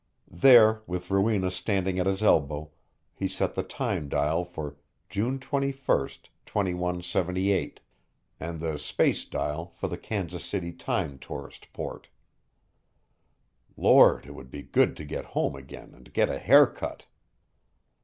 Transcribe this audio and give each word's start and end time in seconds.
There, 0.31 0.81
with 0.87 1.11
Rowena 1.11 1.51
standing 1.51 1.99
at 1.99 2.07
his 2.07 2.23
elbow, 2.23 2.71
he 3.13 3.27
set 3.27 3.53
the 3.53 3.61
time 3.61 4.09
dial 4.09 4.43
for 4.43 4.77
June 5.09 5.37
21, 5.37 5.73
2178 5.77 7.79
and 8.39 8.59
the 8.59 8.79
space 8.79 9.25
dial 9.25 9.67
for 9.67 9.87
the 9.87 9.99
Kansas 9.99 10.43
City 10.43 10.71
Time 10.71 11.19
Tourist 11.19 11.71
Port. 11.71 12.07
Lord, 13.77 14.25
it 14.25 14.33
would 14.33 14.49
be 14.49 14.63
good 14.63 14.97
to 14.97 15.05
get 15.05 15.23
home 15.37 15.55
again 15.55 15.93
and 15.93 16.11
get 16.11 16.29
a 16.29 16.39
haircut! 16.39 17.05